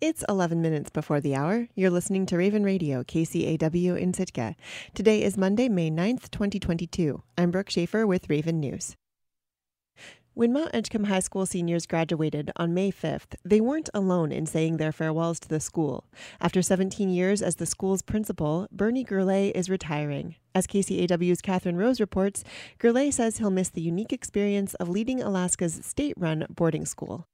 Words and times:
It's 0.00 0.24
11 0.28 0.62
minutes 0.62 0.90
before 0.90 1.20
the 1.20 1.34
hour. 1.34 1.66
You're 1.74 1.90
listening 1.90 2.24
to 2.26 2.36
Raven 2.36 2.62
Radio, 2.62 3.02
KCAW 3.02 3.98
in 3.98 4.14
Sitka. 4.14 4.54
Today 4.94 5.24
is 5.24 5.36
Monday, 5.36 5.68
May 5.68 5.90
9th, 5.90 6.30
2022. 6.30 7.20
I'm 7.36 7.50
Brooke 7.50 7.68
Schaefer 7.68 8.06
with 8.06 8.30
Raven 8.30 8.60
News. 8.60 8.94
When 10.34 10.52
Mount 10.52 10.70
Edgecombe 10.72 11.06
High 11.06 11.18
School 11.18 11.46
seniors 11.46 11.84
graduated 11.84 12.52
on 12.54 12.74
May 12.74 12.92
5th, 12.92 13.34
they 13.44 13.60
weren't 13.60 13.90
alone 13.92 14.30
in 14.30 14.46
saying 14.46 14.76
their 14.76 14.92
farewells 14.92 15.40
to 15.40 15.48
the 15.48 15.58
school. 15.58 16.04
After 16.40 16.62
17 16.62 17.08
years 17.08 17.42
as 17.42 17.56
the 17.56 17.66
school's 17.66 18.02
principal, 18.02 18.68
Bernie 18.70 19.04
Gourlay 19.04 19.50
is 19.52 19.68
retiring. 19.68 20.36
As 20.54 20.68
KCAW's 20.68 21.42
Catherine 21.42 21.76
Rose 21.76 21.98
reports, 21.98 22.44
Gourlay 22.78 23.12
says 23.12 23.38
he'll 23.38 23.50
miss 23.50 23.70
the 23.70 23.82
unique 23.82 24.12
experience 24.12 24.74
of 24.74 24.88
leading 24.88 25.20
Alaska's 25.20 25.80
state 25.82 26.14
run 26.16 26.46
boarding 26.48 26.86
school. 26.86 27.26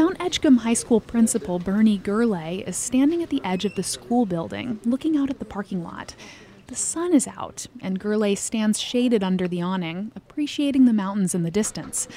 Mount 0.00 0.16
Edgecombe 0.18 0.56
High 0.56 0.72
School 0.72 0.98
principal 0.98 1.58
Bernie 1.58 1.98
Gourlay 1.98 2.66
is 2.66 2.78
standing 2.78 3.22
at 3.22 3.28
the 3.28 3.44
edge 3.44 3.66
of 3.66 3.74
the 3.74 3.82
school 3.82 4.24
building, 4.24 4.80
looking 4.82 5.14
out 5.14 5.28
at 5.28 5.40
the 5.40 5.44
parking 5.44 5.84
lot. 5.84 6.14
The 6.68 6.74
sun 6.74 7.12
is 7.12 7.28
out, 7.28 7.66
and 7.82 8.00
Gourlay 8.00 8.34
stands 8.34 8.80
shaded 8.80 9.22
under 9.22 9.46
the 9.46 9.60
awning, 9.60 10.10
appreciating 10.16 10.86
the 10.86 10.94
mountains 10.94 11.34
in 11.34 11.42
the 11.42 11.50
distance. 11.50 12.08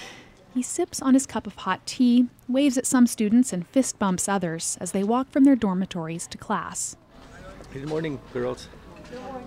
He 0.54 0.62
sips 0.62 1.02
on 1.02 1.14
his 1.14 1.26
cup 1.26 1.46
of 1.46 1.58
hot 1.58 1.86
tea, 1.86 2.30
waves 2.48 2.78
at 2.78 2.86
some 2.86 3.06
students, 3.06 3.52
and 3.52 3.68
fist 3.68 4.00
bumps 4.00 4.30
others 4.30 4.78
as 4.80 4.94
they 4.94 5.04
walk 5.04 5.30
from 5.30 5.44
their 5.44 5.58
dormitories 5.58 6.26
to 6.28 6.38
class. 6.38 6.95
Good 7.73 7.90
morning, 7.90 8.22
girls. 8.31 8.70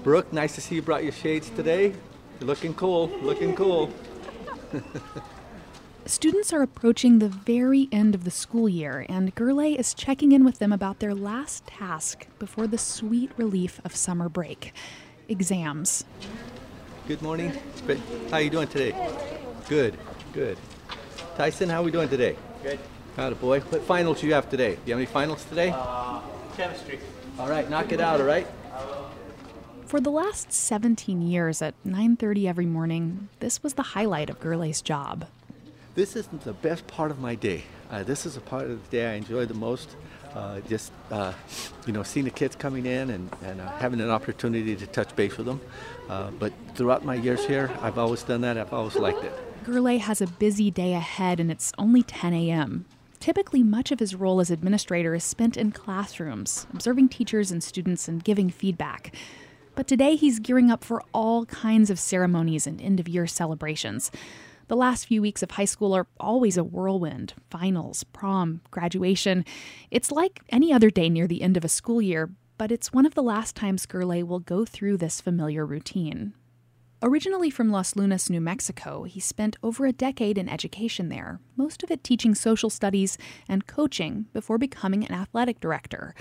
Brooke, 0.03 0.31
nice 0.31 0.55
to 0.57 0.61
see 0.61 0.75
you 0.75 0.83
brought 0.83 1.05
your 1.05 1.13
shades 1.13 1.49
today. 1.49 1.95
You're 2.39 2.49
looking 2.49 2.75
cool, 2.75 3.09
looking 3.23 3.57
cool. 3.57 3.91
Students 6.07 6.53
are 6.53 6.63
approaching 6.63 7.19
the 7.19 7.29
very 7.29 7.89
end 7.91 8.15
of 8.15 8.23
the 8.23 8.31
school 8.31 8.69
year, 8.69 9.05
and 9.09 9.35
Gourlay 9.35 9.77
is 9.77 9.93
checking 9.93 10.31
in 10.31 10.45
with 10.45 10.61
them 10.61 10.73
about 10.73 11.01
their 11.01 11.17
last 11.17 11.67
task 11.67 12.29
before 12.39 12.69
the 12.69 12.79
sweet 12.79 13.33
relief 13.37 13.81
of 13.85 13.97
summer 13.97 14.29
break 14.29 14.73
exams. 15.29 16.05
Good 17.09 17.23
morning. 17.23 17.53
How 18.31 18.37
are 18.37 18.41
you 18.41 18.51
doing 18.51 18.69
today? 18.69 18.95
Good, 19.69 19.99
good. 20.33 20.57
Tyson, 21.37 21.69
how 21.69 21.81
are 21.81 21.85
we 21.85 21.91
doing 21.91 22.09
today? 22.09 22.37
Good. 22.63 22.79
How 23.17 23.31
boy. 23.31 23.59
What 23.59 23.83
finals 23.83 24.21
do 24.21 24.29
you 24.29 24.35
have 24.35 24.49
today? 24.49 24.77
Do 24.77 24.83
you 24.87 24.93
have 24.93 24.99
any 24.99 25.07
finals 25.07 25.45
today? 25.47 25.73
Uh, 25.75 26.21
chemistry. 26.57 27.01
All 27.37 27.49
right, 27.49 27.69
knock 27.69 27.91
it 27.91 28.01
out, 28.01 28.21
all 28.21 28.27
right? 28.29 28.47
For 29.87 29.99
the 30.01 30.11
last 30.11 30.53
17 30.53 31.21
years 31.21 31.61
at 31.63 31.75
9:30 31.85 32.47
every 32.47 32.67
morning, 32.67 33.29
this 33.41 33.65
was 33.65 33.75
the 33.75 33.91
highlight 33.95 34.31
of 34.31 34.39
Gourlay's 34.39 34.81
job. 34.81 35.27
This 35.97 36.15
isn't 36.15 36.43
the 36.43 36.53
best 36.53 36.87
part 36.87 37.11
of 37.11 37.21
my 37.21 37.35
day. 37.35 37.65
Uh, 37.91 38.03
this 38.03 38.27
is 38.27 38.37
a 38.37 38.41
part 38.43 38.71
of 38.71 38.83
the 38.85 38.97
day 38.99 39.11
I 39.11 39.15
enjoy 39.15 39.47
the 39.47 39.55
most. 39.55 39.97
Uh, 40.35 40.61
just 40.69 40.93
uh, 41.11 41.33
you 41.87 41.95
know, 41.95 42.03
seeing 42.03 42.25
the 42.25 42.31
kids 42.31 42.55
coming 42.55 42.85
in 42.85 43.09
and, 43.09 43.31
and 43.43 43.63
uh, 43.63 43.73
having 43.79 44.03
an 44.03 44.11
opportunity 44.11 44.77
to 44.77 44.87
touch 44.87 45.17
base 45.17 45.39
with 45.39 45.47
them. 45.47 45.59
Uh, 46.11 46.31
but 46.33 46.53
throughout 46.75 47.07
my 47.07 47.15
years 47.15 47.47
here, 47.47 47.71
I've 47.81 47.97
always 47.97 48.23
done 48.23 48.43
that. 48.43 48.59
I've 48.59 48.75
always 48.75 48.97
liked 48.97 49.25
it. 49.25 49.33
Gourlay 49.65 49.99
has 49.99 50.21
a 50.21 50.27
busy 50.27 50.71
day 50.71 50.93
ahead, 50.93 51.41
and 51.41 51.51
it's 51.51 51.73
only 51.79 52.03
10 52.03 52.35
a.m. 52.35 52.85
Typically, 53.19 53.63
much 53.63 53.91
of 53.91 53.99
his 53.99 54.15
role 54.15 54.39
as 54.39 54.51
administrator 54.51 55.15
is 55.15 55.25
spent 55.25 55.57
in 55.57 55.73
classrooms, 55.73 56.67
observing 56.75 57.09
teachers 57.09 57.51
and 57.51 57.65
students 57.65 58.07
and 58.07 58.23
giving 58.23 58.51
feedback. 58.51 59.17
But 59.75 59.87
today, 59.89 60.15
he's 60.15 60.41
gearing 60.41 60.71
up 60.71 60.85
for 60.85 61.03
all 61.15 61.47
kinds 61.47 61.89
of 61.89 61.99
ceremonies 61.99 62.67
and 62.67 62.83
end 62.83 63.01
of 63.01 63.09
year 63.09 63.27
celebrations. 63.27 64.11
The 64.69 64.77
last 64.77 65.07
few 65.07 65.23
weeks 65.23 65.45
of 65.45 65.53
high 65.53 65.65
school 65.65 65.95
are 65.95 66.09
always 66.19 66.57
a 66.57 66.65
whirlwind 66.65 67.35
finals, 67.51 68.03
prom, 68.03 68.63
graduation. 68.73 69.45
It's 69.93 70.11
like 70.11 70.41
any 70.49 70.73
other 70.73 70.91
day 70.91 71.09
near 71.09 71.29
the 71.29 71.43
end 71.43 71.57
of 71.57 71.65
a 71.65 71.69
school 71.69 72.03
year, 72.03 72.31
but 72.59 72.73
it's 72.73 72.93
one 72.93 73.07
of 73.07 73.15
the 73.15 73.23
last 73.23 73.55
times 73.55 73.87
Gourlay 73.87 74.25
will 74.25 74.41
go 74.41 74.65
through 74.65 74.97
this 74.97 75.21
familiar 75.21 75.65
routine. 75.65 76.35
Originally 77.01 77.49
from 77.49 77.71
Los 77.71 77.95
Lunas, 77.95 78.29
New 78.29 78.41
Mexico, 78.41 79.05
he 79.05 79.21
spent 79.21 79.57
over 79.63 79.87
a 79.87 79.93
decade 79.93 80.37
in 80.37 80.49
education 80.49 81.11
there, 81.11 81.39
most 81.55 81.85
of 81.85 81.91
it 81.93 82.03
teaching 82.03 82.35
social 82.35 82.71
studies 82.71 83.17
and 83.49 83.69
coaching 83.69 84.27
before 84.33 84.59
becoming 84.59 85.05
an 85.05 85.15
athletic 85.15 85.61
director. 85.61 86.13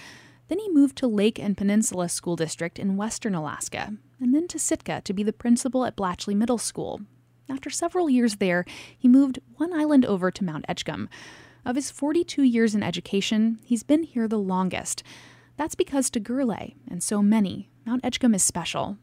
Then 0.49 0.59
he 0.59 0.69
moved 0.69 0.97
to 0.97 1.07
Lake 1.07 1.39
and 1.39 1.57
Peninsula 1.57 2.09
School 2.09 2.35
District 2.35 2.77
in 2.77 2.97
western 2.97 3.33
Alaska, 3.33 3.93
and 4.19 4.35
then 4.35 4.47
to 4.49 4.59
Sitka 4.59 5.01
to 5.05 5.13
be 5.13 5.23
the 5.23 5.33
principal 5.33 5.85
at 5.85 5.97
Blatchley 5.97 6.35
Middle 6.35 6.59
School, 6.59 7.01
after 7.49 7.69
several 7.69 8.09
years 8.09 8.37
there, 8.37 8.65
he 8.97 9.07
moved 9.07 9.39
one 9.55 9.73
island 9.73 10.05
over 10.05 10.31
to 10.31 10.43
Mount 10.43 10.65
Edgecombe. 10.67 11.09
Of 11.65 11.75
his 11.75 11.91
42 11.91 12.43
years 12.43 12.75
in 12.75 12.83
education, 12.83 13.59
he's 13.63 13.83
been 13.83 14.03
here 14.03 14.27
the 14.27 14.37
longest. 14.37 15.03
That's 15.57 15.75
because 15.75 16.09
to 16.11 16.19
Gourlay 16.19 16.75
and 16.87 17.01
so 17.01 17.21
many, 17.21 17.69
Mount 17.85 18.03
Edgecombe 18.03 18.35
is 18.35 18.43
special. 18.43 18.97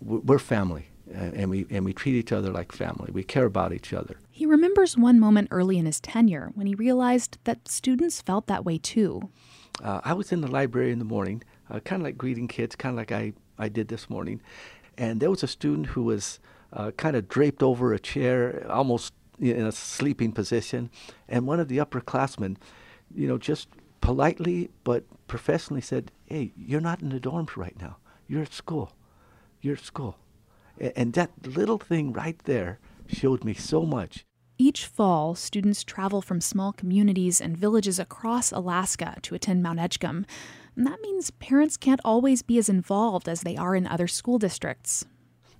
We're 0.00 0.38
family, 0.38 0.88
and 1.12 1.50
we, 1.50 1.66
and 1.70 1.84
we 1.84 1.92
treat 1.92 2.14
each 2.14 2.32
other 2.32 2.50
like 2.50 2.72
family. 2.72 3.10
We 3.12 3.22
care 3.22 3.44
about 3.44 3.72
each 3.72 3.92
other. 3.92 4.18
He 4.30 4.46
remembers 4.46 4.96
one 4.96 5.18
moment 5.18 5.48
early 5.50 5.78
in 5.78 5.86
his 5.86 6.00
tenure 6.00 6.52
when 6.54 6.66
he 6.66 6.74
realized 6.74 7.38
that 7.44 7.68
students 7.68 8.20
felt 8.20 8.46
that 8.46 8.64
way 8.64 8.78
too. 8.78 9.28
Uh, 9.82 10.00
I 10.04 10.12
was 10.12 10.32
in 10.32 10.40
the 10.40 10.50
library 10.50 10.92
in 10.92 10.98
the 10.98 11.04
morning, 11.04 11.42
uh, 11.70 11.80
kind 11.80 12.00
of 12.00 12.06
like 12.06 12.16
greeting 12.18 12.48
kids, 12.48 12.76
kind 12.76 12.92
of 12.94 12.98
like 12.98 13.12
I, 13.12 13.32
I 13.58 13.68
did 13.68 13.88
this 13.88 14.08
morning, 14.08 14.40
and 14.96 15.20
there 15.20 15.30
was 15.30 15.42
a 15.42 15.48
student 15.48 15.88
who 15.88 16.04
was 16.04 16.38
uh, 16.72 16.90
kind 16.92 17.16
of 17.16 17.28
draped 17.28 17.62
over 17.62 17.92
a 17.92 17.98
chair, 17.98 18.66
almost 18.70 19.12
in 19.38 19.66
a 19.66 19.72
sleeping 19.72 20.32
position. 20.32 20.90
And 21.28 21.46
one 21.46 21.60
of 21.60 21.68
the 21.68 21.78
upperclassmen, 21.78 22.56
you 23.14 23.28
know, 23.28 23.38
just 23.38 23.68
politely 24.00 24.70
but 24.84 25.04
professionally 25.26 25.80
said, 25.80 26.12
Hey, 26.26 26.52
you're 26.56 26.80
not 26.80 27.02
in 27.02 27.10
the 27.10 27.20
dorms 27.20 27.56
right 27.56 27.76
now. 27.80 27.96
You're 28.28 28.42
at 28.42 28.52
school. 28.52 28.92
You're 29.60 29.76
at 29.76 29.84
school. 29.84 30.18
And 30.78 31.14
that 31.14 31.30
little 31.46 31.78
thing 31.78 32.12
right 32.12 32.38
there 32.44 32.78
showed 33.06 33.44
me 33.44 33.54
so 33.54 33.82
much. 33.82 34.26
Each 34.58 34.86
fall, 34.86 35.34
students 35.34 35.84
travel 35.84 36.22
from 36.22 36.40
small 36.40 36.72
communities 36.72 37.40
and 37.40 37.56
villages 37.56 37.98
across 37.98 38.52
Alaska 38.52 39.16
to 39.22 39.34
attend 39.34 39.62
Mount 39.62 39.78
Edgecombe. 39.78 40.24
And 40.74 40.86
that 40.86 41.00
means 41.02 41.30
parents 41.30 41.76
can't 41.76 42.00
always 42.04 42.42
be 42.42 42.58
as 42.58 42.68
involved 42.68 43.28
as 43.28 43.42
they 43.42 43.56
are 43.56 43.74
in 43.76 43.86
other 43.86 44.06
school 44.06 44.38
districts. 44.38 45.04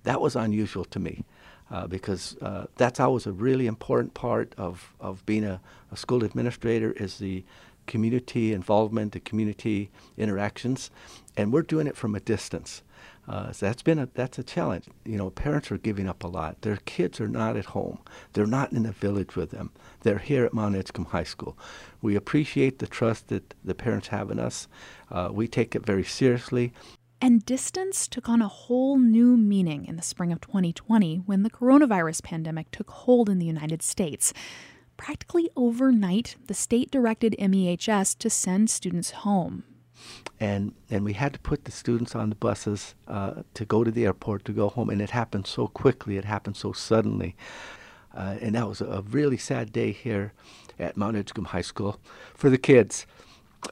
That 0.07 0.21
was 0.21 0.37
unusual 0.37 0.85
to 0.85 0.99
me 0.99 1.25
uh, 1.69 1.85
because 1.85 2.37
uh, 2.41 2.67
that's 2.77 2.97
always 2.97 3.25
a 3.27 3.33
really 3.33 3.67
important 3.67 4.13
part 4.13 4.55
of, 4.57 4.93
of 5.01 5.25
being 5.25 5.43
a, 5.43 5.59
a 5.91 5.97
school 5.97 6.23
administrator 6.23 6.93
is 6.93 7.17
the 7.17 7.43
community 7.87 8.53
involvement, 8.53 9.11
the 9.11 9.19
community 9.19 9.89
interactions, 10.17 10.91
and 11.35 11.51
we're 11.51 11.61
doing 11.61 11.87
it 11.87 11.97
from 11.97 12.15
a 12.15 12.21
distance. 12.21 12.83
Uh, 13.27 13.51
so 13.51 13.65
that's 13.65 13.83
been 13.83 13.99
a 13.99 14.07
that's 14.13 14.39
a 14.39 14.43
challenge. 14.43 14.85
You 15.03 15.17
know, 15.17 15.29
parents 15.29 15.69
are 15.69 15.77
giving 15.77 16.07
up 16.07 16.23
a 16.23 16.27
lot. 16.27 16.61
Their 16.61 16.77
kids 16.85 17.19
are 17.19 17.27
not 17.27 17.57
at 17.57 17.65
home. 17.65 17.99
They're 18.31 18.45
not 18.45 18.71
in 18.71 18.83
the 18.83 18.93
village 18.93 19.35
with 19.35 19.51
them. 19.51 19.71
They're 20.03 20.19
here 20.19 20.45
at 20.45 20.53
Mount 20.53 20.77
Edgecombe 20.77 21.07
High 21.07 21.25
School. 21.25 21.57
We 22.01 22.15
appreciate 22.15 22.79
the 22.79 22.87
trust 22.87 23.27
that 23.27 23.53
the 23.65 23.75
parents 23.75 24.07
have 24.07 24.31
in 24.31 24.39
us. 24.39 24.69
Uh, 25.11 25.29
we 25.33 25.49
take 25.49 25.75
it 25.75 25.85
very 25.85 26.05
seriously, 26.05 26.71
and 27.21 27.45
distance 27.45 28.07
took 28.07 28.29
on 28.29 28.41
a 28.41 28.47
whole 28.47 28.97
new 28.97 29.37
meaning 29.37 29.85
in 29.85 29.95
the 29.95 30.01
spring 30.01 30.31
of 30.31 30.41
2020 30.41 31.17
when 31.25 31.43
the 31.43 31.49
coronavirus 31.49 32.23
pandemic 32.23 32.71
took 32.71 32.89
hold 32.89 33.29
in 33.29 33.39
the 33.39 33.45
United 33.45 33.81
States. 33.81 34.33
Practically 34.97 35.49
overnight, 35.55 36.35
the 36.47 36.53
state 36.53 36.91
directed 36.91 37.35
MEHS 37.39 38.15
to 38.15 38.29
send 38.29 38.69
students 38.69 39.11
home. 39.11 39.63
And, 40.39 40.73
and 40.89 41.03
we 41.03 41.13
had 41.13 41.33
to 41.33 41.39
put 41.39 41.65
the 41.65 41.71
students 41.71 42.15
on 42.15 42.29
the 42.29 42.35
buses 42.35 42.95
uh, 43.07 43.41
to 43.55 43.65
go 43.65 43.83
to 43.83 43.91
the 43.91 44.05
airport, 44.05 44.45
to 44.45 44.51
go 44.51 44.69
home. 44.69 44.89
And 44.89 45.01
it 45.01 45.11
happened 45.11 45.47
so 45.47 45.67
quickly, 45.67 46.17
it 46.17 46.25
happened 46.25 46.57
so 46.57 46.71
suddenly. 46.71 47.35
Uh, 48.15 48.37
and 48.41 48.55
that 48.55 48.67
was 48.67 48.81
a 48.81 49.03
really 49.09 49.37
sad 49.37 49.71
day 49.71 49.91
here 49.91 50.33
at 50.79 50.97
Mount 50.97 51.17
Edgecombe 51.17 51.45
High 51.45 51.61
School 51.61 51.99
for 52.33 52.49
the 52.49 52.57
kids, 52.57 53.05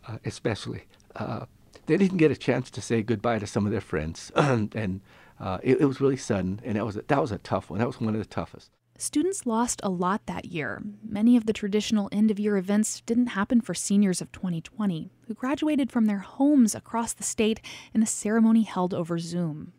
uh, 0.08 0.18
especially. 0.26 0.86
Uh, 1.16 1.46
they 1.86 1.98
didn't 1.98 2.18
get 2.18 2.32
a 2.32 2.36
chance 2.36 2.70
to 2.72 2.82
say 2.82 3.02
goodbye 3.02 3.40
to 3.40 3.48
some 3.48 3.66
of 3.66 3.72
their 3.72 3.82
friends, 3.82 4.32
and 4.36 5.02
uh, 5.40 5.60
it, 5.64 5.82
it, 5.82 5.86
was 5.86 6.00
really 6.00 6.18
sudden, 6.18 6.62
and 6.64 6.78
that 6.78 6.86
was 6.86 6.98
a, 6.98 7.04
that 7.08 7.22
was 7.22 7.32
a 7.32 7.38
tough 7.40 7.70
one. 7.70 7.80
That 7.80 7.88
was 7.88 8.00
one 8.00 8.14
of 8.14 8.20
the 8.20 8.26
toughest. 8.26 8.72
Students 8.98 9.46
lost 9.46 9.82
a 9.84 9.90
lot 9.90 10.26
that 10.26 10.46
year. 10.46 10.82
Many 11.04 11.36
of 11.36 11.46
the 11.46 11.52
traditional 11.52 12.08
end 12.14 12.32
of 12.32 12.40
year 12.40 12.56
events 12.56 13.02
didn't 13.06 13.28
happen 13.28 13.60
for 13.60 13.74
seniors 13.74 14.22
of 14.22 14.32
2020, 14.32 15.12
who 15.28 15.34
graduated 15.34 15.92
from 15.92 16.06
their 16.06 16.20
homes 16.20 16.74
across 16.74 17.12
the 17.12 17.24
state 17.24 17.60
in 17.94 18.02
a 18.02 18.08
ceremony 18.08 18.64
held 18.64 18.94
over 18.94 19.20
Zoom. 19.20 19.74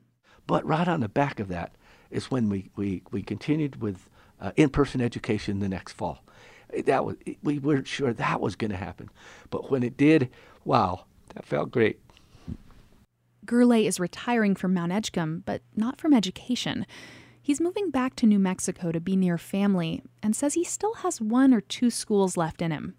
But 0.47 0.67
right 0.67 0.87
on 0.87 1.01
the 1.01 1.09
back 1.09 1.41
of 1.41 1.49
that 1.49 1.77
is 2.11 2.31
when 2.31 2.51
we, 2.51 2.71
we, 2.77 3.03
we 3.11 3.23
continued 3.23 3.81
with 3.81 4.11
uh, 4.39 4.53
in 4.55 4.69
person 4.69 5.01
education 5.01 5.61
the 5.61 5.69
next 5.69 5.95
fall. 5.95 6.23
That 6.85 7.07
was, 7.07 7.17
we 7.43 7.59
weren't 7.59 7.89
sure 7.89 8.13
that 8.13 8.41
was 8.43 8.55
going 8.55 8.71
to 8.71 8.77
happen. 8.77 9.09
But 9.49 9.71
when 9.71 9.83
it 9.83 9.97
did, 9.97 10.29
wow, 10.65 11.07
that 11.37 11.45
felt 11.45 11.71
great. 11.71 12.01
Gourlay 13.45 13.87
is 13.87 14.01
retiring 14.01 14.57
from 14.57 14.75
Mount 14.75 14.91
Edgecombe, 14.91 15.43
but 15.45 15.63
not 15.77 16.01
from 16.01 16.13
education. 16.13 16.87
He's 17.41 17.61
moving 17.61 17.91
back 17.91 18.17
to 18.17 18.27
New 18.27 18.41
Mexico 18.41 18.91
to 18.91 19.01
be 19.01 19.15
near 19.15 19.39
family 19.39 20.03
and 20.21 20.35
says 20.35 20.55
he 20.55 20.65
still 20.65 20.95
has 20.95 21.21
one 21.21 21.55
or 21.55 21.61
two 21.61 21.91
schools 21.91 22.37
left 22.37 22.61
in 22.61 22.73
him. 22.73 22.97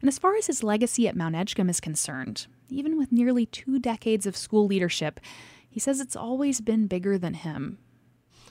And 0.00 0.08
as 0.08 0.18
far 0.18 0.36
as 0.36 0.46
his 0.46 0.62
legacy 0.62 1.06
at 1.06 1.16
Mount 1.16 1.34
Edgecombe 1.34 1.68
is 1.68 1.80
concerned, 1.80 2.46
even 2.70 2.96
with 2.96 3.12
nearly 3.12 3.44
two 3.44 3.78
decades 3.78 4.24
of 4.24 4.36
school 4.36 4.66
leadership, 4.66 5.20
he 5.68 5.80
says 5.80 6.00
it's 6.00 6.16
always 6.16 6.60
been 6.60 6.86
bigger 6.86 7.18
than 7.18 7.34
him. 7.34 7.78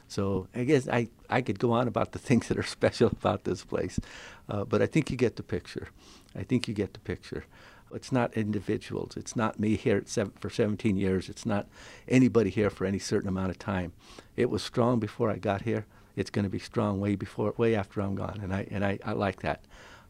So 0.07 0.47
I 0.53 0.65
guess 0.65 0.87
I, 0.87 1.07
I 1.29 1.41
could 1.41 1.59
go 1.59 1.71
on 1.71 1.87
about 1.87 2.11
the 2.11 2.19
things 2.27 2.49
that 2.49 2.57
are 2.57 2.63
special 2.63 3.07
about 3.07 3.45
this 3.45 3.63
place, 3.63 3.99
uh, 4.49 4.65
but 4.65 4.81
I 4.81 4.85
think 4.85 5.09
you 5.09 5.17
get 5.17 5.37
the 5.37 5.43
picture. 5.43 5.87
I 6.35 6.43
think 6.43 6.67
you 6.67 6.73
get 6.73 6.93
the 6.93 6.99
picture. 6.99 7.45
It's 7.93 8.11
not 8.11 8.33
individuals. 8.35 9.17
It's 9.17 9.35
not 9.35 9.59
me 9.59 9.75
here 9.75 10.01
seven, 10.05 10.33
for 10.39 10.49
17 10.49 10.97
years. 10.97 11.29
It's 11.29 11.45
not 11.45 11.67
anybody 12.07 12.49
here 12.49 12.69
for 12.69 12.85
any 12.85 12.99
certain 12.99 13.29
amount 13.29 13.51
of 13.51 13.59
time. 13.59 13.93
It 14.35 14.49
was 14.49 14.63
strong 14.63 14.99
before 14.99 15.29
I 15.29 15.37
got 15.37 15.63
here. 15.63 15.85
It's 16.15 16.29
going 16.29 16.43
to 16.43 16.49
be 16.49 16.59
strong 16.59 16.99
way 16.99 17.15
before, 17.15 17.53
way 17.57 17.75
after 17.75 18.01
I'm 18.01 18.15
gone, 18.15 18.39
and 18.43 18.53
I 18.53 18.67
and 18.71 18.83
I, 18.83 18.99
I 19.05 19.13
like 19.13 19.41
that. 19.41 19.65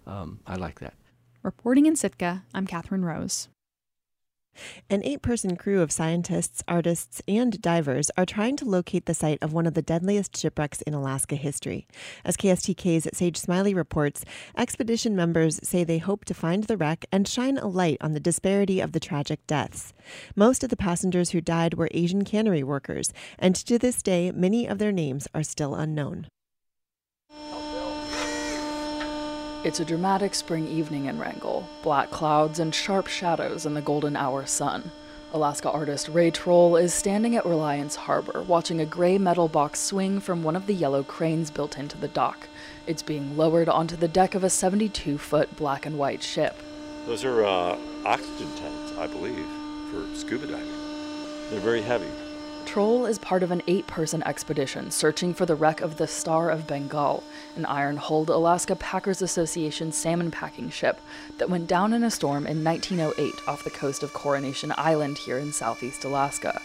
Um, 0.08 0.40
I 0.48 0.56
like 0.56 0.80
that. 0.80 0.96
Reporting 1.44 1.86
in 1.86 1.96
Sitka, 1.96 2.44
I'm 2.54 2.66
Catherine 2.66 3.06
Rose. 3.06 3.48
An 4.92 5.04
eight 5.04 5.22
person 5.22 5.56
crew 5.56 5.81
of 5.81 5.92
scientists, 5.92 6.63
artists, 6.68 7.22
and 7.28 7.62
divers 7.62 8.10
are 8.18 8.25
trying 8.25 8.56
to 8.57 8.66
locate 8.66 9.06
the 9.06 9.13
site 9.13 9.38
of 9.42 9.54
one 9.54 9.68
of 9.68 9.75
the 9.75 9.84
deadliest 9.84 10.36
shipwrecks 10.36 10.81
in 10.81 10.96
Alaska 10.96 11.36
history. 11.36 11.88
As 12.25 12.36
KSTK's 12.36 13.07
Sage 13.16 13.38
Smiley 13.38 13.75
reports, 13.75 14.25
expedition 14.57 15.16
members 15.16 15.60
say 15.62 15.84
they 15.84 16.00
hope 16.00 16.25
to 16.25 16.34
find 16.34 16.63
the 16.63 16.78
wreck 16.78 17.06
and 17.12 17.28
shine 17.28 17.57
a 17.60 17.68
light 17.68 17.98
on 18.01 18.13
the 18.13 18.19
disparity 18.19 18.80
of 18.80 18.94
the 18.94 19.00
tragic 19.00 19.46
deaths. 19.46 19.94
Most 20.36 20.63
of 20.63 20.72
the 20.72 20.78
passengers 20.78 21.30
who 21.31 21.42
died 21.42 21.75
were 21.75 21.90
Asian 21.92 22.25
cannery 22.25 22.63
workers, 22.63 23.13
and 23.38 23.56
to 23.56 23.78
this 23.78 24.02
day, 24.02 24.31
many 24.31 24.66
of 24.68 24.80
their 24.80 24.92
names 24.92 25.28
are 25.36 25.44
still 25.44 25.75
unknown. 25.75 26.28
It's 29.62 29.82
a 29.82 29.86
dramatic 29.86 30.36
spring 30.36 30.70
evening 30.70 31.08
in 31.08 31.20
Wrangell, 31.20 31.68
black 31.84 32.12
clouds 32.12 32.60
and 32.60 32.74
sharp 32.74 33.08
shadows 33.08 33.66
in 33.66 33.74
the 33.74 33.82
golden 33.82 34.16
hour 34.16 34.46
sun. 34.46 34.90
Alaska 35.34 35.70
artist 35.70 36.08
Ray 36.08 36.32
Troll 36.32 36.78
is 36.78 36.94
standing 36.94 37.36
at 37.36 37.46
Reliance 37.46 37.98
Harbor 37.98 38.42
watching 38.44 38.80
a 38.80 38.86
gray 38.86 39.18
metal 39.18 39.50
box 39.50 39.82
swing 39.82 40.22
from 40.22 40.44
one 40.44 40.56
of 40.56 40.66
the 40.66 40.74
yellow 40.74 41.04
cranes 41.04 41.52
built 41.52 41.78
into 41.78 41.98
the 41.98 42.08
dock. 42.08 42.48
It's 42.88 43.04
being 43.04 43.36
lowered 43.36 43.68
onto 43.68 43.98
the 43.98 44.08
deck 44.08 44.34
of 44.34 44.46
a 44.46 44.50
72 44.50 45.18
foot 45.18 45.54
black 45.58 45.86
and 45.86 45.98
white 45.98 46.24
ship. 46.24 46.56
Those 47.06 47.26
are 47.26 47.44
uh, 47.44 47.78
oxygen 48.06 48.56
tanks, 48.56 48.98
I 48.98 49.08
believe, 49.08 49.46
for 49.92 50.08
scuba 50.16 50.48
diving. 50.48 50.72
They're 51.50 51.60
very 51.60 51.82
heavy. 51.82 52.08
Troll 52.69 53.07
is 53.07 53.18
part 53.18 53.42
of 53.42 53.50
an 53.50 53.63
eight 53.66 53.88
person 53.88 54.21
expedition 54.27 54.92
searching 54.92 55.33
for 55.33 55.48
the 55.48 55.56
wreck 55.56 55.81
of 55.81 55.98
the 55.98 56.06
Star 56.06 56.51
of 56.51 56.68
Bengal, 56.68 57.24
an 57.56 57.66
iron 57.66 57.98
hulled 57.98 58.30
Alaska 58.30 58.75
Packers 58.75 59.24
Association 59.24 59.92
salmon 59.92 60.30
packing 60.30 60.69
ship 60.69 61.01
that 61.39 61.50
went 61.50 61.66
down 61.66 61.94
in 61.94 62.04
a 62.04 62.12
storm 62.12 62.45
in 62.45 62.63
1908 62.63 63.33
off 63.48 63.63
the 63.63 63.71
coast 63.71 64.04
of 64.04 64.13
Coronation 64.13 64.71
Island 64.77 65.18
here 65.18 65.39
in 65.39 65.51
southeast 65.51 66.04
Alaska. 66.04 66.62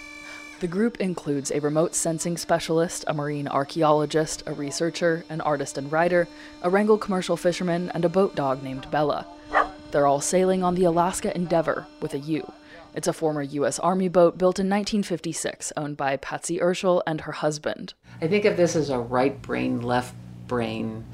The 0.61 0.69
group 0.69 0.99
includes 1.01 1.51
a 1.51 1.61
remote 1.61 1.95
sensing 1.95 2.37
specialist, 2.37 3.07
a 3.09 3.15
marine 3.15 3.49
archaeologist, 3.49 4.43
a 4.45 4.53
researcher, 4.53 5.25
an 5.31 5.41
artist 5.41 5.79
and 5.79 5.91
writer, 5.91 6.29
a 6.61 6.69
Wrangell 6.69 6.99
commercial 6.99 7.39
fisherman, 7.39 7.91
and 7.95 8.05
a 8.05 8.11
boat 8.11 8.35
dog 8.35 8.63
named 8.63 8.91
Bella. 8.91 9.27
They're 9.91 10.07
all 10.07 10.21
sailing 10.21 10.63
on 10.63 10.75
the 10.75 10.85
Alaska 10.85 11.35
Endeavor 11.35 11.87
with 12.03 12.13
a 12.13 12.19
U 12.19 12.53
it's 12.95 13.09
a 13.09 13.13
former 13.13 13.43
U.S. 13.43 13.79
Army 13.79 14.09
boat 14.09 14.39
built 14.39 14.59
in 14.59 14.67
1956, 14.67 15.73
owned 15.77 15.97
by 15.97 16.17
Patsy 16.17 16.59
Urschel 16.59 17.03
and 17.07 17.23
her 17.23 17.33
husband. 17.33 17.95
I 18.23 18.29
think 18.29 18.45
of 18.45 18.57
this 18.57 18.77
as 18.77 18.91
a 18.91 18.99
right 18.99 19.41
brain, 19.43 19.83
left 19.83 20.15
brain 20.47 21.05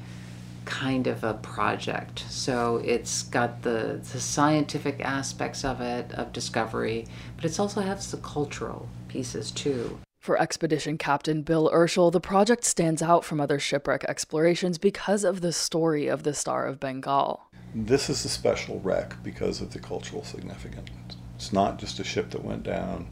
kind 0.65 1.07
of 1.07 1.23
a 1.23 1.33
project. 1.35 2.23
So 2.29 2.77
it's 2.85 3.23
got 3.23 3.63
the, 3.63 3.99
the 4.11 4.19
scientific 4.19 5.01
aspects 5.01 5.65
of 5.65 5.81
it, 5.81 6.11
of 6.13 6.31
discovery, 6.31 7.07
but 7.35 7.45
it 7.45 7.59
also 7.59 7.81
has 7.81 8.11
the 8.11 8.17
cultural 8.17 8.87
pieces 9.07 9.51
too. 9.51 9.99
For 10.19 10.39
Expedition 10.39 10.99
Captain 10.99 11.41
Bill 11.41 11.69
Urschel, 11.71 12.11
the 12.11 12.21
project 12.21 12.63
stands 12.63 13.01
out 13.01 13.25
from 13.25 13.41
other 13.41 13.57
shipwreck 13.57 14.05
explorations 14.07 14.77
because 14.77 15.23
of 15.23 15.41
the 15.41 15.51
story 15.51 16.05
of 16.05 16.21
the 16.21 16.35
Star 16.35 16.67
of 16.67 16.79
Bengal. 16.79 17.47
This 17.73 18.07
is 18.07 18.23
a 18.23 18.29
special 18.29 18.79
wreck 18.81 19.15
because 19.23 19.61
of 19.61 19.73
the 19.73 19.79
cultural 19.79 20.23
significance. 20.23 21.17
It's 21.41 21.51
not 21.51 21.79
just 21.79 21.99
a 21.99 22.03
ship 22.03 22.29
that 22.29 22.45
went 22.45 22.61
down, 22.61 23.07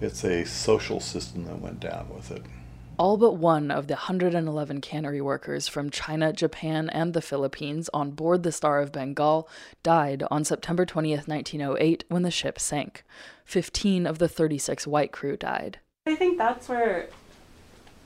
it's 0.00 0.22
a 0.22 0.44
social 0.44 1.00
system 1.00 1.46
that 1.46 1.60
went 1.60 1.80
down 1.80 2.08
with 2.14 2.30
it. 2.30 2.42
All 2.96 3.16
but 3.16 3.32
one 3.32 3.72
of 3.72 3.88
the 3.88 3.94
111 3.94 4.80
cannery 4.80 5.20
workers 5.20 5.66
from 5.66 5.90
China, 5.90 6.32
Japan, 6.32 6.88
and 6.88 7.12
the 7.12 7.20
Philippines 7.20 7.90
on 7.92 8.12
board 8.12 8.44
the 8.44 8.52
Star 8.52 8.80
of 8.80 8.92
Bengal 8.92 9.48
died 9.82 10.22
on 10.30 10.44
September 10.44 10.86
20th, 10.86 11.26
1908, 11.26 12.04
when 12.08 12.22
the 12.22 12.30
ship 12.30 12.60
sank. 12.60 13.02
15 13.44 14.06
of 14.06 14.20
the 14.20 14.28
36 14.28 14.86
white 14.86 15.10
crew 15.10 15.36
died. 15.36 15.80
I 16.06 16.14
think 16.14 16.38
that's 16.38 16.68
where 16.68 17.08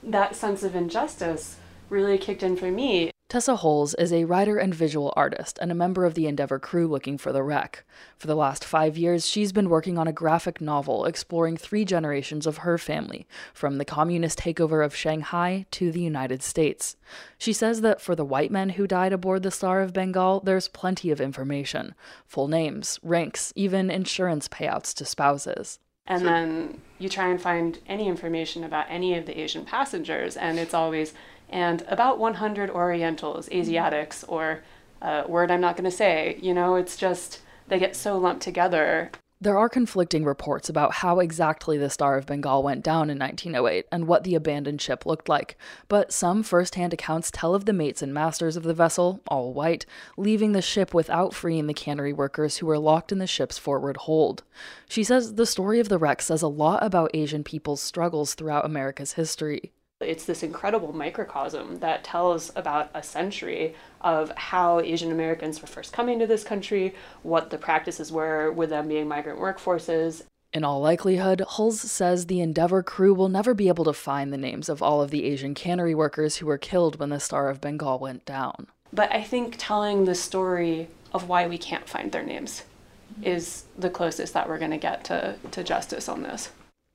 that 0.02 0.34
sense 0.34 0.62
of 0.62 0.74
injustice 0.74 1.58
really 1.90 2.16
kicked 2.16 2.42
in 2.42 2.56
for 2.56 2.70
me. 2.70 3.10
Tessa 3.30 3.54
Hulse 3.54 3.94
is 3.96 4.12
a 4.12 4.24
writer 4.24 4.56
and 4.56 4.74
visual 4.74 5.12
artist 5.14 5.56
and 5.62 5.70
a 5.70 5.74
member 5.76 6.04
of 6.04 6.14
the 6.14 6.26
Endeavour 6.26 6.58
crew 6.58 6.88
looking 6.88 7.16
for 7.16 7.30
the 7.30 7.44
wreck. 7.44 7.84
For 8.18 8.26
the 8.26 8.34
last 8.34 8.64
five 8.64 8.98
years, 8.98 9.24
she's 9.24 9.52
been 9.52 9.68
working 9.68 9.96
on 9.96 10.08
a 10.08 10.12
graphic 10.12 10.60
novel 10.60 11.04
exploring 11.04 11.56
three 11.56 11.84
generations 11.84 12.44
of 12.44 12.58
her 12.58 12.76
family, 12.76 13.28
from 13.54 13.78
the 13.78 13.84
communist 13.84 14.40
takeover 14.40 14.84
of 14.84 14.96
Shanghai 14.96 15.64
to 15.70 15.92
the 15.92 16.00
United 16.00 16.42
States. 16.42 16.96
She 17.38 17.52
says 17.52 17.82
that 17.82 18.00
for 18.00 18.16
the 18.16 18.24
white 18.24 18.50
men 18.50 18.70
who 18.70 18.88
died 18.88 19.12
aboard 19.12 19.44
the 19.44 19.52
Star 19.52 19.80
of 19.80 19.92
Bengal, 19.92 20.40
there's 20.40 20.66
plenty 20.66 21.12
of 21.12 21.20
information 21.20 21.94
full 22.26 22.48
names, 22.48 22.98
ranks, 23.00 23.52
even 23.54 23.92
insurance 23.92 24.48
payouts 24.48 24.92
to 24.94 25.04
spouses. 25.04 25.78
And 26.04 26.26
then 26.26 26.80
you 26.98 27.08
try 27.08 27.28
and 27.28 27.40
find 27.40 27.78
any 27.86 28.08
information 28.08 28.64
about 28.64 28.86
any 28.88 29.16
of 29.16 29.26
the 29.26 29.38
Asian 29.38 29.64
passengers, 29.64 30.36
and 30.36 30.58
it's 30.58 30.74
always 30.74 31.14
and 31.50 31.84
about 31.88 32.18
100 32.18 32.70
Orientals, 32.70 33.48
Asiatics, 33.50 34.22
mm-hmm. 34.22 34.32
or 34.32 34.62
a 35.02 35.24
word 35.28 35.50
I'm 35.50 35.60
not 35.60 35.76
going 35.76 35.90
to 35.90 35.96
say. 35.96 36.38
You 36.40 36.54
know, 36.54 36.76
it's 36.76 36.96
just 36.96 37.40
they 37.68 37.78
get 37.78 37.94
so 37.94 38.16
lumped 38.18 38.42
together. 38.42 39.10
There 39.42 39.56
are 39.56 39.70
conflicting 39.70 40.26
reports 40.26 40.68
about 40.68 40.96
how 40.96 41.18
exactly 41.18 41.78
the 41.78 41.88
Star 41.88 42.18
of 42.18 42.26
Bengal 42.26 42.62
went 42.62 42.84
down 42.84 43.08
in 43.08 43.18
1908 43.18 43.86
and 43.90 44.06
what 44.06 44.22
the 44.22 44.34
abandoned 44.34 44.82
ship 44.82 45.06
looked 45.06 45.30
like, 45.30 45.56
but 45.88 46.12
some 46.12 46.42
first 46.42 46.74
hand 46.74 46.92
accounts 46.92 47.30
tell 47.30 47.54
of 47.54 47.64
the 47.64 47.72
mates 47.72 48.02
and 48.02 48.12
masters 48.12 48.54
of 48.54 48.64
the 48.64 48.74
vessel, 48.74 49.22
all 49.28 49.54
white, 49.54 49.86
leaving 50.18 50.52
the 50.52 50.60
ship 50.60 50.92
without 50.92 51.32
freeing 51.32 51.68
the 51.68 51.72
cannery 51.72 52.12
workers 52.12 52.58
who 52.58 52.66
were 52.66 52.78
locked 52.78 53.12
in 53.12 53.18
the 53.18 53.26
ship's 53.26 53.56
forward 53.56 53.96
hold. 53.96 54.42
She 54.90 55.02
says 55.02 55.36
the 55.36 55.46
story 55.46 55.80
of 55.80 55.88
the 55.88 55.96
wreck 55.96 56.20
says 56.20 56.42
a 56.42 56.48
lot 56.48 56.84
about 56.84 57.10
Asian 57.14 57.42
people's 57.42 57.80
struggles 57.80 58.34
throughout 58.34 58.66
America's 58.66 59.14
history. 59.14 59.72
It's 60.00 60.24
this 60.24 60.42
incredible 60.42 60.94
microcosm 60.94 61.80
that 61.80 62.04
tells 62.04 62.50
about 62.56 62.90
a 62.94 63.02
century 63.02 63.74
of 64.00 64.30
how 64.30 64.80
Asian 64.80 65.12
Americans 65.12 65.60
were 65.60 65.68
first 65.68 65.92
coming 65.92 66.18
to 66.20 66.26
this 66.26 66.42
country, 66.42 66.94
what 67.22 67.50
the 67.50 67.58
practices 67.58 68.10
were 68.10 68.50
with 68.50 68.70
them 68.70 68.88
being 68.88 69.06
migrant 69.06 69.38
workforces. 69.38 70.22
In 70.54 70.64
all 70.64 70.80
likelihood, 70.80 71.42
Hulse 71.46 71.86
says 71.86 72.26
the 72.26 72.40
Endeavour 72.40 72.82
crew 72.82 73.12
will 73.12 73.28
never 73.28 73.52
be 73.52 73.68
able 73.68 73.84
to 73.84 73.92
find 73.92 74.32
the 74.32 74.38
names 74.38 74.68
of 74.70 74.82
all 74.82 75.02
of 75.02 75.10
the 75.10 75.24
Asian 75.24 75.54
cannery 75.54 75.94
workers 75.94 76.36
who 76.36 76.46
were 76.46 76.58
killed 76.58 76.98
when 76.98 77.10
the 77.10 77.20
Star 77.20 77.50
of 77.50 77.60
Bengal 77.60 77.98
went 77.98 78.24
down. 78.24 78.66
But 78.92 79.12
I 79.12 79.22
think 79.22 79.56
telling 79.58 80.06
the 80.06 80.14
story 80.14 80.88
of 81.12 81.28
why 81.28 81.46
we 81.46 81.58
can't 81.58 81.88
find 81.88 82.10
their 82.10 82.24
names 82.24 82.64
is 83.22 83.64
the 83.78 83.90
closest 83.90 84.32
that 84.32 84.48
we're 84.48 84.58
going 84.58 84.70
to 84.70 84.78
get 84.78 85.04
to, 85.04 85.36
to 85.50 85.62
justice 85.62 86.08
on 86.08 86.22
this. 86.22 86.50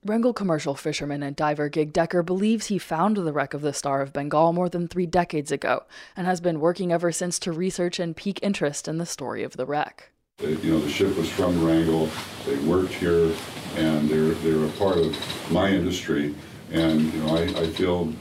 Wrangell 0.05 0.33
commercial 0.33 0.75
fisherman 0.75 1.23
and 1.23 1.35
diver 1.35 1.67
Gig 1.67 1.91
Decker 1.91 2.21
believes 2.21 2.67
he 2.67 2.77
found 2.77 3.17
the 3.17 3.33
wreck 3.33 3.55
of 3.55 3.63
the 3.63 3.73
Star 3.73 4.03
of 4.03 4.13
Bengal 4.13 4.53
more 4.53 4.69
than 4.69 4.87
three 4.87 5.07
decades 5.07 5.51
ago 5.51 5.81
and 6.15 6.27
has 6.27 6.39
been 6.39 6.59
working 6.59 6.91
ever 6.91 7.11
since 7.11 7.39
to 7.39 7.51
research 7.51 7.97
and 7.97 8.15
pique 8.15 8.39
interest 8.43 8.87
in 8.87 8.99
the 8.99 9.07
story 9.07 9.41
of 9.41 9.57
the 9.57 9.65
wreck. 9.65 10.11
You 10.39 10.57
know, 10.61 10.79
the 10.79 10.91
ship 10.91 11.17
was 11.17 11.27
from 11.27 11.65
Wrangell. 11.65 12.07
They 12.45 12.55
worked 12.57 12.93
here, 12.93 13.33
and 13.77 14.07
they're 14.07 14.35
they're 14.35 14.65
a 14.65 14.71
part 14.73 14.99
of 14.99 15.51
my 15.51 15.71
industry. 15.71 16.35
And 16.71 17.11
you 17.11 17.23
know, 17.23 17.37
I, 17.37 17.41
I 17.61 17.67
feel, 17.71 18.13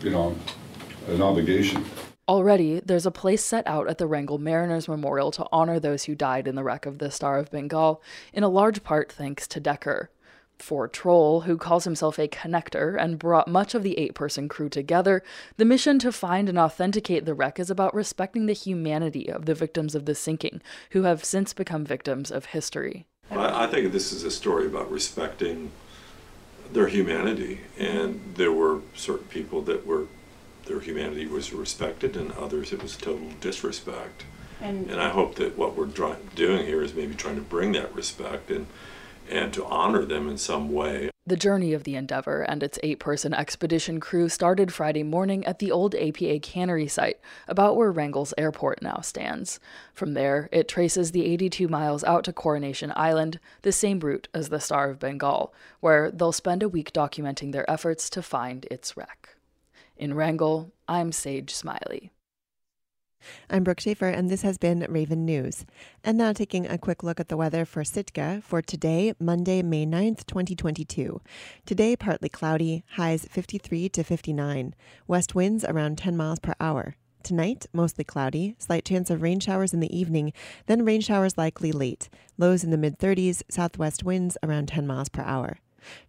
you 0.00 0.10
know, 0.10 0.36
an 1.06 1.22
obligation. 1.22 1.84
Already, 2.28 2.80
there's 2.80 3.06
a 3.06 3.12
place 3.12 3.44
set 3.44 3.64
out 3.68 3.88
at 3.88 3.98
the 3.98 4.08
Wrangell 4.08 4.38
Mariners 4.38 4.88
Memorial 4.88 5.30
to 5.32 5.46
honor 5.52 5.78
those 5.78 6.04
who 6.04 6.16
died 6.16 6.48
in 6.48 6.56
the 6.56 6.64
wreck 6.64 6.84
of 6.84 6.98
the 6.98 7.12
Star 7.12 7.38
of 7.38 7.52
Bengal, 7.52 8.02
in 8.32 8.42
a 8.42 8.48
large 8.48 8.82
part 8.82 9.12
thanks 9.12 9.46
to 9.46 9.60
Decker 9.60 10.10
for 10.62 10.86
Troll, 10.86 11.42
who 11.42 11.56
calls 11.56 11.84
himself 11.84 12.18
a 12.18 12.28
connector 12.28 12.96
and 12.98 13.18
brought 13.18 13.48
much 13.48 13.74
of 13.74 13.82
the 13.82 13.98
eight 13.98 14.14
person 14.14 14.48
crew 14.48 14.68
together, 14.68 15.22
the 15.56 15.64
mission 15.64 15.98
to 15.98 16.12
find 16.12 16.48
and 16.48 16.58
authenticate 16.58 17.24
the 17.24 17.34
wreck 17.34 17.58
is 17.58 17.68
about 17.68 17.94
respecting 17.94 18.46
the 18.46 18.52
humanity 18.52 19.28
of 19.28 19.46
the 19.46 19.54
victims 19.54 19.94
of 19.94 20.06
the 20.06 20.14
sinking, 20.14 20.62
who 20.90 21.02
have 21.02 21.24
since 21.24 21.52
become 21.52 21.84
victims 21.84 22.30
of 22.30 22.46
history. 22.46 23.06
I, 23.30 23.64
I 23.64 23.66
think 23.66 23.92
this 23.92 24.12
is 24.12 24.24
a 24.24 24.30
story 24.30 24.66
about 24.66 24.90
respecting 24.90 25.72
their 26.72 26.88
humanity, 26.88 27.60
and 27.78 28.34
there 28.36 28.52
were 28.52 28.80
certain 28.94 29.26
people 29.26 29.62
that 29.62 29.86
were 29.86 30.06
their 30.66 30.78
humanity 30.78 31.26
was 31.26 31.52
respected, 31.52 32.16
and 32.16 32.30
others 32.32 32.72
it 32.72 32.80
was 32.80 32.96
total 32.96 33.30
disrespect. 33.40 34.24
And, 34.60 34.88
And 34.88 35.00
I 35.00 35.08
hope 35.08 35.34
that 35.34 35.58
what 35.58 35.76
we're 35.76 35.88
try- 35.88 36.18
doing 36.36 36.64
here 36.64 36.82
is 36.82 36.94
maybe 36.94 37.16
trying 37.16 37.34
to 37.34 37.42
bring 37.42 37.72
that 37.72 37.92
respect 37.92 38.48
and 38.48 38.68
and 39.32 39.52
to 39.54 39.64
honor 39.64 40.04
them 40.04 40.28
in 40.28 40.36
some 40.36 40.70
way. 40.70 41.10
The 41.24 41.36
journey 41.36 41.72
of 41.72 41.84
the 41.84 41.94
Endeavour 41.94 42.42
and 42.42 42.62
its 42.62 42.80
eight 42.82 42.98
person 42.98 43.32
expedition 43.32 44.00
crew 44.00 44.28
started 44.28 44.72
Friday 44.72 45.04
morning 45.04 45.44
at 45.46 45.60
the 45.60 45.70
old 45.70 45.94
APA 45.94 46.40
cannery 46.40 46.88
site, 46.88 47.20
about 47.46 47.76
where 47.76 47.92
Wrangell's 47.92 48.34
airport 48.36 48.82
now 48.82 49.00
stands. 49.00 49.60
From 49.94 50.14
there, 50.14 50.48
it 50.50 50.66
traces 50.66 51.12
the 51.12 51.24
82 51.24 51.68
miles 51.68 52.02
out 52.04 52.24
to 52.24 52.32
Coronation 52.32 52.92
Island, 52.96 53.38
the 53.62 53.70
same 53.70 54.00
route 54.00 54.28
as 54.34 54.48
the 54.48 54.60
Star 54.60 54.90
of 54.90 54.98
Bengal, 54.98 55.54
where 55.80 56.10
they'll 56.10 56.32
spend 56.32 56.62
a 56.62 56.68
week 56.68 56.92
documenting 56.92 57.52
their 57.52 57.70
efforts 57.70 58.10
to 58.10 58.22
find 58.22 58.66
its 58.70 58.96
wreck. 58.96 59.36
In 59.96 60.14
Wrangell, 60.14 60.72
I'm 60.88 61.12
Sage 61.12 61.54
Smiley. 61.54 62.10
I'm 63.50 63.64
Brooke 63.64 63.80
Schaefer, 63.80 64.08
and 64.08 64.30
this 64.30 64.42
has 64.42 64.58
been 64.58 64.86
Raven 64.88 65.24
News. 65.24 65.64
And 66.02 66.16
now 66.18 66.32
taking 66.32 66.66
a 66.66 66.78
quick 66.78 67.02
look 67.02 67.20
at 67.20 67.28
the 67.28 67.36
weather 67.36 67.64
for 67.64 67.84
Sitka 67.84 68.42
for 68.44 68.62
today, 68.62 69.12
Monday, 69.18 69.62
May 69.62 69.86
9th, 69.86 70.26
2022. 70.26 71.20
Today, 71.66 71.96
partly 71.96 72.28
cloudy, 72.28 72.84
highs 72.92 73.26
53 73.30 73.88
to 73.90 74.02
59, 74.02 74.74
west 75.06 75.34
winds 75.34 75.64
around 75.64 75.98
10 75.98 76.16
miles 76.16 76.38
per 76.38 76.54
hour. 76.60 76.96
Tonight, 77.22 77.66
mostly 77.72 78.04
cloudy, 78.04 78.56
slight 78.58 78.84
chance 78.84 79.08
of 79.10 79.22
rain 79.22 79.38
showers 79.38 79.72
in 79.72 79.80
the 79.80 79.96
evening, 79.96 80.32
then 80.66 80.84
rain 80.84 81.00
showers 81.00 81.38
likely 81.38 81.70
late, 81.70 82.08
lows 82.36 82.64
in 82.64 82.70
the 82.70 82.78
mid 82.78 82.98
30s, 82.98 83.42
southwest 83.48 84.02
winds 84.02 84.36
around 84.42 84.68
10 84.68 84.86
miles 84.86 85.08
per 85.08 85.22
hour. 85.22 85.58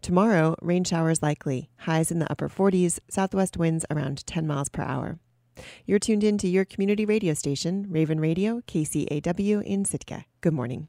Tomorrow, 0.01 0.55
rain 0.61 0.83
showers 0.83 1.21
likely, 1.21 1.69
highs 1.79 2.11
in 2.11 2.19
the 2.19 2.31
upper 2.31 2.49
40s, 2.49 2.99
southwest 3.09 3.57
winds 3.57 3.85
around 3.89 4.25
10 4.25 4.47
miles 4.47 4.69
per 4.69 4.81
hour. 4.81 5.19
You're 5.85 5.99
tuned 5.99 6.23
in 6.23 6.37
to 6.39 6.47
your 6.47 6.65
community 6.65 7.05
radio 7.05 7.33
station, 7.33 7.85
Raven 7.89 8.19
Radio, 8.19 8.61
KCAW 8.61 9.63
in 9.63 9.85
Sitka. 9.85 10.25
Good 10.41 10.53
morning. 10.53 10.87